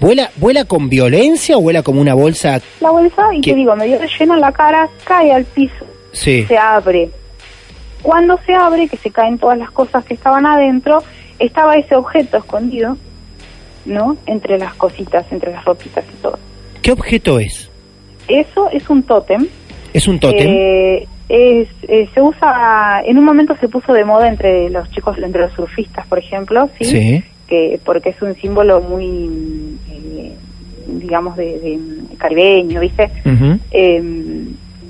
[0.00, 2.60] ¿Vuela, ¿Vuela con violencia o vuela como una bolsa?
[2.80, 5.86] La bolsa, y te digo, me dio lleno en la cara, cae al piso.
[6.14, 6.44] Sí.
[6.46, 7.10] se abre.
[8.02, 11.02] Cuando se abre, que se caen todas las cosas que estaban adentro,
[11.38, 12.96] estaba ese objeto escondido,
[13.84, 14.16] ¿no?
[14.26, 16.38] Entre las cositas, entre las ropitas y todo.
[16.82, 17.70] ¿Qué objeto es?
[18.28, 19.46] Eso es un tótem.
[19.92, 20.48] ¿Es un tótem?
[20.48, 25.16] Eh, es, eh, se usa, en un momento se puso de moda entre los chicos,
[25.18, 26.84] entre los surfistas, por ejemplo, ¿sí?
[26.84, 27.24] Sí.
[27.48, 30.32] Que, porque es un símbolo muy, eh,
[30.86, 33.10] digamos, de, de caribeño, ¿viste?
[33.70, 34.02] Eh,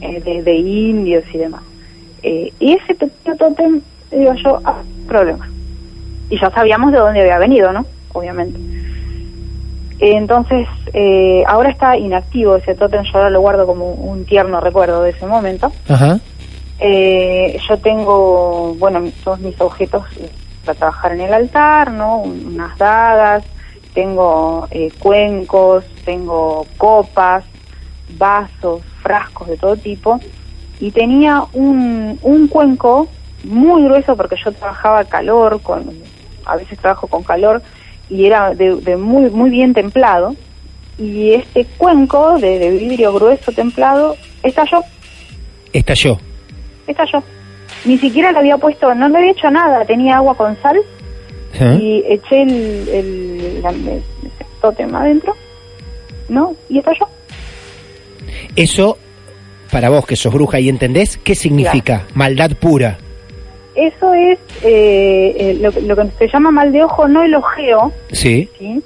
[0.04, 1.62] eh, de, de indios y demás.
[2.22, 5.46] Eh, y ese pequeño tótem, digo yo, ah, problema.
[6.28, 7.86] Y ya sabíamos de dónde había venido, ¿no?
[8.12, 8.60] Obviamente.
[9.98, 15.02] Entonces, eh, ahora está inactivo ese tótem, yo ahora lo guardo como un tierno recuerdo
[15.02, 15.72] de ese momento.
[15.88, 16.18] Ajá.
[16.78, 20.04] Eh, yo tengo, bueno, todos mis objetos
[20.64, 22.18] para trabajar en el altar, ¿no?
[22.18, 23.44] Un- Unas dagas,
[23.92, 27.44] tengo eh, cuencos, tengo copas,
[28.08, 30.18] vasos, frascos de todo tipo.
[30.80, 33.06] Y tenía un, un cuenco
[33.44, 35.88] muy grueso porque yo trabajaba calor, con,
[36.46, 37.62] a veces trabajo con calor,
[38.10, 40.34] y era de, de muy, muy bien templado.
[40.98, 44.80] Y este cuenco de, de vidrio grueso templado estalló
[45.72, 46.18] Estalló.
[46.86, 47.22] estalló.
[47.84, 50.78] Ni siquiera le había puesto, no le había hecho nada, tenía agua con sal
[51.80, 54.02] y eché el, el, la- el
[54.60, 55.34] tótem adentro,
[56.28, 56.54] ¿no?
[56.68, 57.06] Y estalló.
[58.56, 58.98] Eso,
[59.70, 62.04] para vos que sos bruja y entendés, ¿qué significa?
[62.14, 62.98] Maldad pura.
[63.74, 67.92] Eso es eh, eh, lo, lo que se llama mal de ojo, no el ojeo,
[68.12, 68.48] Sí.
[68.58, 68.80] ¿sí?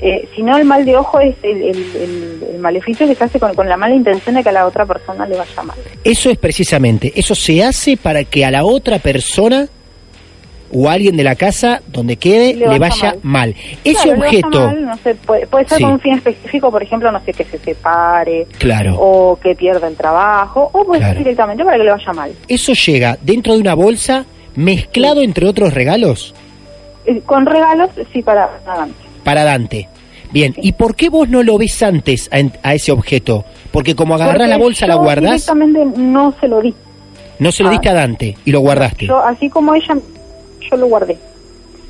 [0.00, 3.40] Eh, sino el mal de ojo es el, el, el- el maleficio que se hace
[3.40, 5.76] con, con la mala intención de que a la otra persona le vaya mal.
[6.04, 9.68] Eso es precisamente, eso se hace para que a la otra persona
[10.72, 13.52] o a alguien de la casa donde quede Le le, vaya mal.
[13.52, 13.54] mal.
[13.84, 15.84] Ese Claro, objeto, mal, no sé, puede, puede ser Sí.
[15.84, 19.88] con un fin específico, por ejemplo, no sé, que se separe, claro, o que pierda
[19.88, 21.14] el trabajo, o puede Claro.
[21.14, 22.32] ser directamente para que le vaya mal.
[22.48, 24.24] eso llega dentro de una bolsa
[24.56, 26.34] mezclado entre otros regalos
[27.06, 28.94] Eh, Con regalos, sí, para adelante.
[29.24, 29.88] para Dante.
[30.30, 30.60] Bien, Sí.
[30.64, 33.46] ¿y por qué vos no lo ves antes a, a ese objeto?
[33.70, 36.74] Porque como agarrás la bolsa, la yo guardás, Directamente no se lo di.
[37.38, 37.72] no se lo Ah.
[37.72, 39.06] diste a Dante y lo guardaste.
[39.06, 39.96] Yo, así como ella,
[40.60, 41.18] yo lo guardé.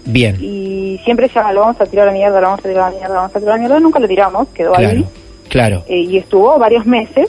[0.05, 2.85] Bien, Y siempre decía, lo vamos a tirar a la mierda, lo vamos a tirar
[2.85, 3.81] a la mierda, lo vamos a tirar a la mierda.
[3.81, 5.05] Nunca lo tiramos, quedó ahí.
[5.49, 7.29] claro, Eh, y estuvo varios meses.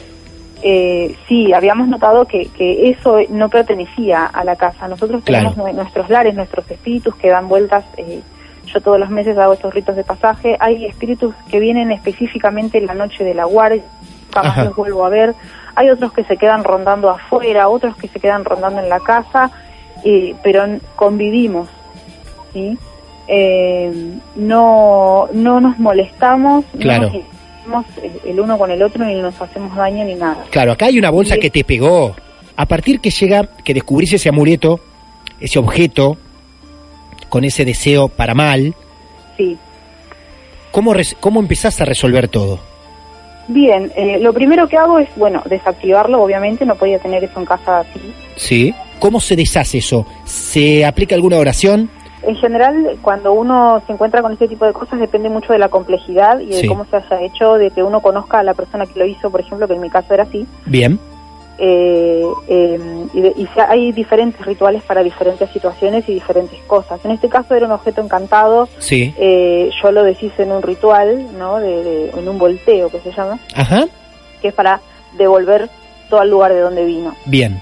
[0.62, 4.88] Eh, sí, habíamos notado que, que eso no pertenecía a la casa.
[4.88, 7.84] Nosotros tenemos nue- nuestros lares, nuestros espíritus que dan vueltas.
[7.97, 8.21] eh,
[8.65, 10.56] yo todos los meses hago estos ritos de pasaje.
[10.60, 13.82] Hay espíritus que vienen específicamente en la noche de la guardia,
[14.34, 14.63] jamás Ajá.
[14.65, 15.34] los vuelvo a ver.
[15.75, 19.49] Hay otros que se quedan rondando afuera, otros que se quedan rondando en la casa,
[20.03, 21.67] eh, pero convivimos,
[22.53, 22.77] ¿sí?
[23.27, 23.91] Eh,
[24.35, 27.12] no, no nos molestamos, Claro.
[27.12, 30.45] no nos hacemos el- uno con el otro ni nos hacemos daño ni nada.
[30.49, 30.71] claro.
[30.71, 32.15] Acá hay una bolsa que te pegó.
[32.55, 34.79] A partir que llega, que descubrís ese amuleto,
[35.39, 36.17] ese objeto,
[37.29, 38.73] con ese deseo para mal,
[39.38, 39.57] Sí.
[40.71, 42.59] ¿cómo, cómo empezás a resolver todo?
[43.47, 47.45] Bien, eh, lo primero que hago es, bueno, desactivarlo, obviamente, no podía tener eso en
[47.45, 48.13] casa así.
[48.35, 48.73] ¿Sí?
[48.99, 50.05] ¿Cómo se deshace eso?
[50.25, 51.89] ¿Se aplica alguna oración?
[52.21, 55.69] En general, cuando uno se encuentra con este tipo de cosas, depende mucho de la
[55.69, 56.67] complejidad y de Sí.
[56.67, 59.39] cómo se haya hecho, de que uno conozca a la persona que lo hizo, por
[59.39, 60.45] ejemplo, que en mi caso era así.
[60.65, 60.99] Bien,
[61.62, 62.79] Eh, eh,
[63.13, 67.03] y de- y hay diferentes rituales para diferentes situaciones y diferentes cosas.
[67.03, 69.13] En este caso era un objeto encantado, sí.
[69.17, 71.59] eh, yo lo deshice en un ritual, ¿no?
[71.59, 73.88] De, de- en un volteo que se llama, Ajá,
[74.41, 74.79] que es para
[75.17, 75.69] devolver
[76.09, 77.13] todo al lugar de donde vino.
[77.25, 77.62] bien,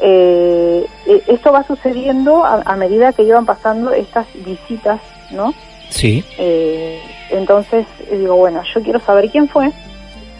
[0.00, 5.54] Eh, eh, esto va sucediendo a, a medida que iban pasando estas visitas, ¿no?
[5.88, 9.72] sí, Eh, entonces eh, digo, bueno, yo quiero saber quién fue,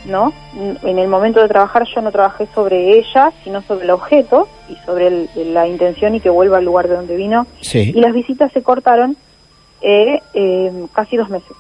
[0.05, 0.33] ¿no?
[0.57, 4.49] N- En el momento de trabajar yo no trabajé sobre ella, sino sobre el objeto
[4.69, 7.47] y sobre el- la intención y que vuelva al lugar de donde vino.
[7.63, 7.93] sí.
[7.95, 9.17] Y las visitas se cortaron
[9.83, 11.57] eh, eh, casi dos meses,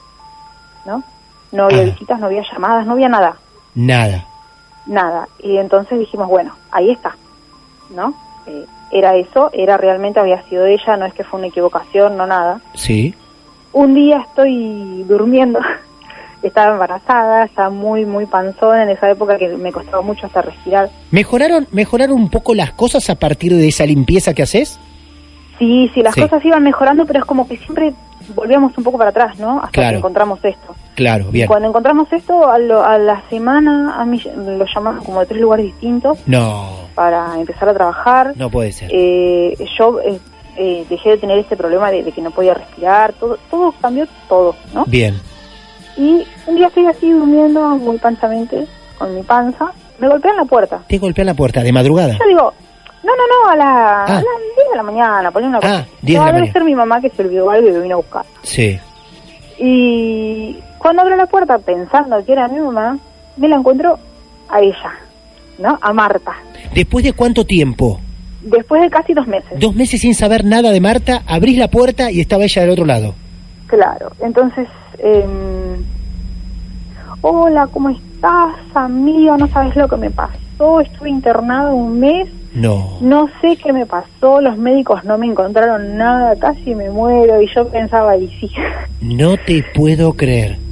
[0.85, 1.03] ¿no?
[1.53, 1.85] No había Ah.
[1.85, 3.37] visitas, no había llamadas, no había nada,
[3.75, 4.25] Nada.
[4.87, 5.29] nada.
[5.43, 7.15] Y entonces dijimos, bueno, ahí está,
[7.91, 8.15] ¿no?
[8.47, 12.27] Eh, era eso, era realmente había sido ella, no es que fue una equivocación, no
[12.27, 12.61] nada.
[12.75, 13.15] Sí.
[13.73, 15.59] Un día estoy durmiendo,
[16.43, 20.89] estaba embarazada, estaba muy, muy panzona en esa época que me costaba mucho hasta respirar.
[21.11, 24.79] ¿Mejoraron, ¿Mejoraron un poco las cosas a partir de esa limpieza que haces?
[25.59, 26.21] Sí, sí, las Sí.
[26.23, 27.93] cosas iban mejorando, pero es como que siempre
[28.35, 29.59] volvíamos un poco para atrás, ¿no?
[29.59, 29.91] Hasta Claro.
[29.93, 30.75] que encontramos esto.
[30.97, 31.47] Claro, bien.
[31.47, 35.41] Cuando encontramos esto, a, lo- a la semana, a mí lo llamamos como de tres
[35.41, 38.33] lugares distintos No, para empezar a trabajar.
[38.35, 38.89] no puede ser.
[38.93, 40.19] Eh, yo eh,
[40.57, 44.07] eh, dejé de tener este problema de, de que no podía respirar, todo, todo cambió,
[44.29, 44.85] todo, ¿no?
[44.87, 45.15] Bien.
[45.99, 48.67] Y un día estoy así durmiendo muy pansamente,
[48.99, 50.81] con mi panza, me golpean la puerta.
[50.89, 52.17] Te golpean la puerta de madrugada.
[52.19, 52.53] Yo digo,
[53.05, 54.05] no, no, no, a, la, Ah.
[54.05, 55.87] a las 10 de la mañana, ponle una Ah, cosa.
[56.01, 56.53] 10 de No, la debe mañana.
[56.55, 58.25] ser mi mamá que se olvidó algo y me vino a buscar.
[58.43, 58.79] Sí.
[59.59, 62.97] Y cuando abro la puerta pensando que era mi mamá,
[63.37, 63.99] me la encuentro
[64.49, 64.93] a ella,
[65.59, 65.77] ¿no?
[65.83, 66.33] A Marta.
[66.77, 67.99] ¿Después de cuánto tiempo?
[68.41, 69.59] Después de casi dos meses.
[69.59, 72.85] Dos meses sin saber nada de Marta, abrís la puerta y estaba ella del otro
[72.85, 73.17] lado.
[73.67, 74.13] Claro.
[74.21, 74.69] Entonces,
[74.99, 75.83] em,
[77.21, 79.37] hola, ¿cómo estás, amigo?
[79.37, 80.81] No sabes lo que me pasó.
[80.83, 82.29] Estuve internado un mes.
[82.55, 82.99] No.
[83.01, 84.41] No sé qué me pasó.
[84.41, 86.37] Los médicos no me encontraron nada.
[86.37, 87.43] Casi me muero.
[87.43, 88.53] Y yo pensaba, y sí.
[89.01, 90.65] No te puedo creer.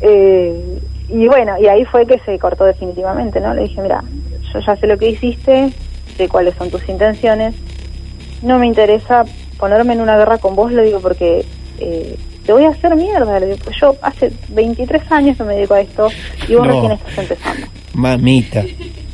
[0.00, 3.54] Eh, y bueno, y ahí fue que se cortó definitivamente, ¿no?
[3.54, 4.02] Le dije, mira,
[4.52, 5.70] yo ya sé lo que hiciste,
[6.16, 7.54] sé cuáles son tus intenciones,
[8.42, 9.24] no me interesa
[9.58, 11.44] ponerme en una guerra con vos, le digo, porque
[11.80, 15.54] eh, te voy a hacer mierda, le digo, pues yo hace 23 años que me
[15.54, 16.08] dedico a esto
[16.46, 16.74] y vos No.
[16.74, 17.66] recién estás empezando.
[17.94, 18.64] Mamita.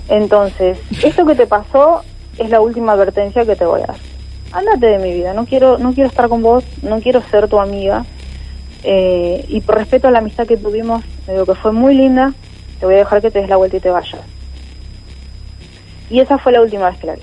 [0.09, 2.03] Entonces, esto que te pasó
[2.39, 3.97] es la última advertencia que te voy a dar.
[4.53, 7.59] Ándate de mi vida, no quiero, no quiero estar con vos, no quiero ser tu
[7.59, 8.05] amiga.
[8.85, 12.33] Eh, y por respeto a la amistad que tuvimos, le digo que fue muy linda,
[12.79, 14.21] te voy a dejar que te des la vuelta y te vayas.
[16.11, 17.23] Y esa fue la última vez que la vi.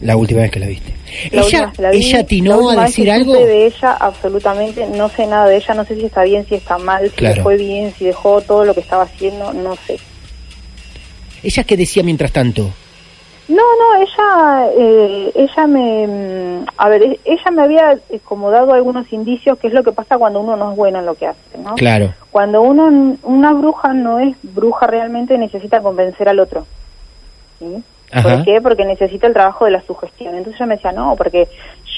[0.00, 0.92] La última vez que la viste.
[1.30, 3.32] La ella, vez la vi, ella atinó a vez decir que algo.
[3.34, 6.76] de ella, absolutamente, no sé nada de ella, no sé si está bien, si está
[6.78, 7.36] mal, si Claro.
[7.36, 9.98] le fue bien, si dejó todo lo que estaba haciendo, no sé.
[11.42, 12.70] ¿Ella qué decía mientras tanto?
[13.46, 18.50] No, no, ella, eh, ella me, mm, a ver, e- ella me había eh, como
[18.50, 21.14] dado algunos indicios, que es lo que pasa cuando uno no es bueno en lo
[21.14, 21.74] que hace, ¿no?
[21.74, 22.14] Claro.
[22.30, 26.66] Cuando uno, una bruja no es bruja realmente, necesita convencer al otro.
[27.58, 27.82] ¿sí?
[28.12, 28.36] Ajá.
[28.36, 28.60] ¿Por qué?
[28.62, 30.34] Porque necesita el trabajo de la sugestión.
[30.34, 31.48] Entonces ella me decía, no, porque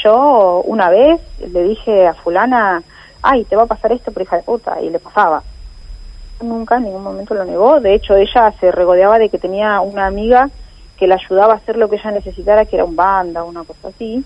[0.03, 1.21] yo una vez
[1.53, 2.83] le dije a fulana,
[3.23, 5.43] ay, te va a pasar esto por hija de puta, y le pasaba.
[6.41, 7.79] Nunca en ningún momento lo negó.
[7.81, 10.51] De hecho, ella se regodeaba de que tenía una amiga
[10.99, 13.89] que le ayudaba a hacer lo que ella necesitara, que era un banda, una cosa
[13.89, 14.25] así.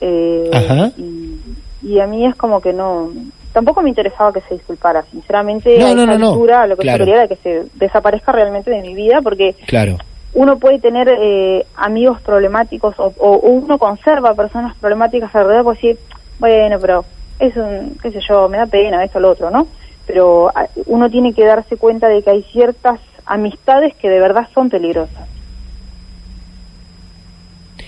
[0.00, 0.90] Eh, Ajá.
[0.96, 1.38] Y,
[1.82, 3.10] y a mí es como que no...
[3.52, 5.78] Tampoco me interesaba que se disculpara, sinceramente.
[5.78, 6.98] No, a no, no, altura lo que Claro.
[6.98, 9.96] yo quería era que se desaparezca realmente de mi vida, porque Claro.
[10.34, 15.98] uno puede tener eh, amigos problemáticos o, o uno conserva personas problemáticas alrededor, pues decir,
[16.40, 17.04] bueno, pero
[17.38, 19.68] es un, qué sé yo, me da pena esto o lo otro, ¿no?
[20.06, 24.48] Pero ah, uno tiene que darse cuenta de que hay ciertas amistades que de verdad
[24.52, 25.28] son peligrosas.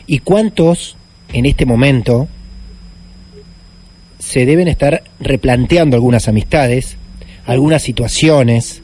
[0.07, 0.97] ¿Y cuántos
[1.33, 2.29] en este momento
[4.19, 6.97] se deben estar replanteando algunas amistades,
[7.47, 8.83] algunas situaciones?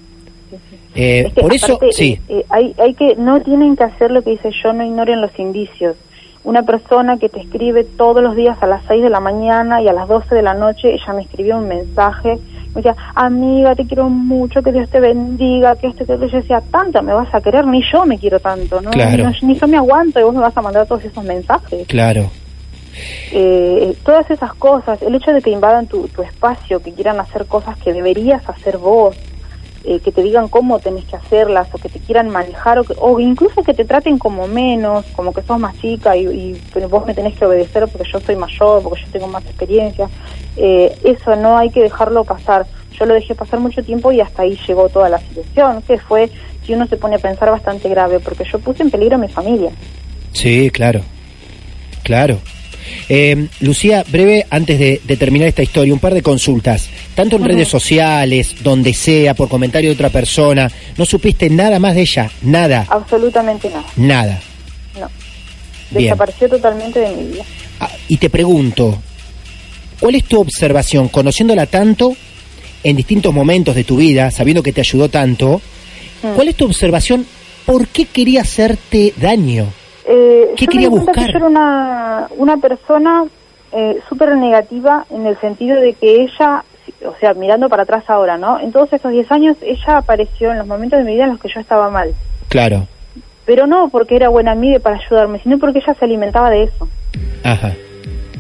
[0.95, 4.11] Eh, Es que por eso, sí, eh, eh, hay, hay que, no tienen que hacer
[4.11, 5.97] lo que dice yo, no ignoren los indicios.
[6.45, 9.89] Una persona que te escribe todos los días a las 6 de la mañana y
[9.89, 12.39] a las 12 de la noche, ella me escribió un mensaje,
[12.75, 16.31] me decía, amiga, te quiero mucho, que Dios te bendiga, que esto, que aquello.
[16.31, 18.91] Yo decía, tanto me vas a querer, ni yo me quiero tanto, ¿no?
[18.91, 19.31] Claro.
[19.43, 21.87] Ni yo me aguanto y vos me vas a mandar todos esos mensajes.
[21.87, 22.31] claro.
[23.33, 27.47] Eh, todas esas cosas, el hecho de que invadan tu, tu espacio, que quieran hacer
[27.47, 29.17] cosas que deberías hacer vos,
[29.85, 32.95] eh, que te digan cómo tenés que hacerlas o que te quieran manejar o, que-
[32.99, 36.57] o incluso que te traten como menos, como que sos más chica y, y
[36.89, 40.09] vos me tenés que obedecer porque yo soy mayor, porque yo tengo más experiencia.
[40.57, 42.67] Eh, eso no hay que dejarlo pasar.
[42.99, 46.31] Yo lo dejé pasar mucho tiempo y hasta ahí llegó toda la situación, que fue,
[46.65, 49.29] si uno se pone a pensar, bastante grave, porque yo puse en peligro a mi
[49.29, 49.71] familia.
[50.33, 51.01] Sí, claro.
[52.05, 52.39] Claro.
[53.09, 56.89] Eh, Lucía, breve, antes de, de terminar esta historia, un par de consultas.
[57.15, 61.95] Tanto en redes sociales, donde sea, por comentario de otra persona, ¿no supiste nada más
[61.95, 62.31] de ella?
[62.43, 64.41] Nada, Absolutamente nada, nada.
[64.99, 65.09] no.
[65.91, 66.05] Bien.
[66.05, 67.45] Desapareció totalmente de mi vida.
[67.81, 69.03] Ah, y te pregunto,
[70.01, 72.17] ¿cuál es tu observación, conociéndola tanto
[72.85, 75.61] en distintos momentos de tu vida, sabiendo que te ayudó tanto,
[76.23, 76.35] Mm.
[76.35, 77.27] cuál es tu observación,
[77.67, 79.67] por qué quería hacerte daño?
[80.07, 81.15] Eh, ¿Qué yo quería me buscar?
[81.15, 83.25] Que yo era una, una persona
[83.73, 86.65] eh, súper negativa en el sentido de que ella,
[87.07, 88.59] o sea, mirando para atrás ahora, ¿no?
[88.61, 91.41] En todos estos 10 años ella apareció en los momentos de mi vida en los
[91.41, 92.13] que yo estaba mal.
[92.49, 92.87] Claro.
[93.45, 96.89] Pero no porque era buena amiga para ayudarme, sino porque ella se alimentaba de eso.
[97.45, 97.73] Ajá.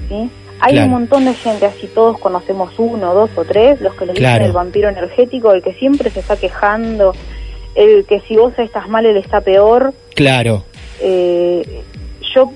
[0.08, 0.30] ¿sí?
[0.60, 0.86] Hay Claro.
[0.86, 4.28] un montón de gente, así todos conocemos uno, dos o tres, los que le dicen
[4.28, 4.44] Claro.
[4.44, 7.14] el vampiro energético, el que siempre se está quejando,
[7.74, 9.92] el que si vos estás mal, él está peor.
[10.14, 10.64] Claro.
[11.02, 11.82] Eh,
[12.34, 12.52] yo,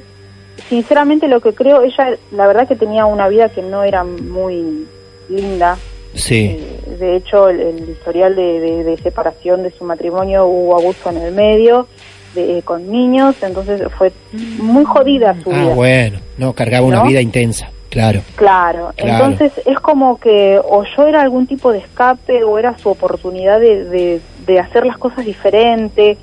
[0.68, 4.87] sinceramente, lo que creo, ella, la verdad que tenía una vida que no era muy
[5.28, 5.76] linda.
[6.14, 6.56] Sí.
[6.59, 11.11] Eh, de hecho, el, el historial de, de- de separación de su matrimonio hubo abuso
[11.11, 11.87] en el medio,
[12.35, 14.12] de- con niños, entonces fue
[14.59, 15.74] muy jodida su Ah, vida.
[15.74, 16.18] bueno.
[16.38, 17.70] No, cargaba una vida intensa.
[17.90, 18.20] Claro.
[18.35, 19.24] Claro, Claro.
[19.26, 23.59] entonces es como que o yo era algún tipo de escape o era su oportunidad
[23.61, 26.18] de, de, de hacer las cosas diferente.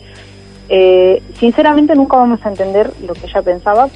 [0.76, 3.90] Eh, sinceramente nunca vamos a entender lo que ella pensaba,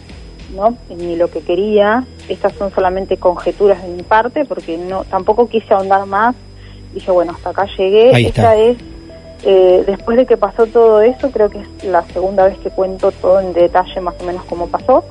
[0.56, 0.78] ¿no?
[0.96, 2.04] Ni lo que quería.
[2.30, 6.36] Estas son solamente conjeturas de mi parte porque no tampoco quise ahondar más.
[6.94, 8.14] Dije, bueno, hasta acá llegué.
[8.14, 8.54] Ahí está.
[8.54, 8.78] Esta es,
[9.44, 13.12] eh, después de que pasó todo eso, creo que es la segunda vez que cuento
[13.12, 15.04] todo en detalle más o menos cómo pasó.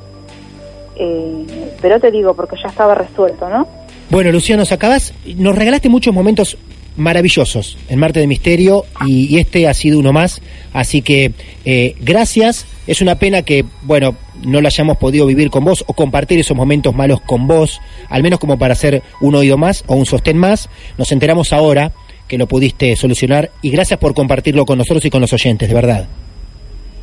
[0.94, 3.66] Eh, pero te digo, porque ya estaba resuelto, ¿no?
[4.08, 6.56] Bueno, Luciano, nos acabas, nos regalaste muchos momentos
[6.96, 10.40] maravillosos en Marte de Misterio y, y este ha sido uno más.
[10.72, 11.32] Así que
[11.64, 12.66] eh, gracias.
[12.86, 16.56] Es una pena que, bueno, no lo hayamos podido vivir con vos o compartir esos
[16.56, 20.36] momentos malos con vos, al menos como para hacer un oído más o un sostén
[20.38, 20.68] más.
[20.96, 21.90] Nos enteramos ahora
[22.28, 25.74] que lo pudiste solucionar y gracias por compartirlo con nosotros y con los oyentes, de
[25.74, 26.06] verdad.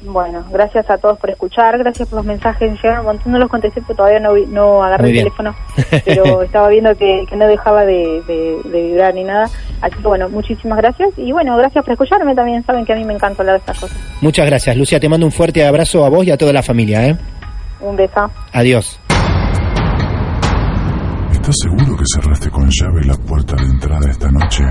[0.05, 3.79] Bueno, gracias a todos por escuchar, gracias por los mensajes, llegaron un no los contesté
[3.79, 5.55] porque todavía no, no agarré el teléfono,
[6.05, 9.49] pero estaba viendo que, que no dejaba de, de- de vibrar ni nada,
[9.83, 13.03] así que bueno, muchísimas gracias y bueno, gracias por escucharme también, saben que a mí
[13.03, 13.97] me encanta hablar de estas cosas.
[14.21, 14.99] Muchas gracias, Lucia.
[14.99, 17.07] Te mando un fuerte abrazo a vos y a toda la familia.
[17.07, 17.17] ¿eh?
[17.81, 18.31] Un beso.
[18.53, 18.99] Adiós.
[21.33, 24.63] ¿Estás seguro que cerraste con llave la puerta de entrada esta noche?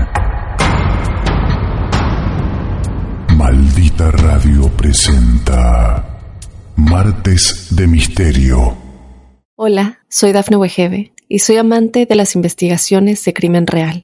[3.37, 6.19] Maldita Radio presenta
[6.75, 8.75] Martes de Misterio.
[9.55, 14.03] Hola, soy Dafne Wegebe y soy amante de las investigaciones de crimen real.